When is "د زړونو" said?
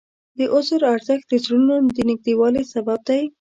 1.29-1.75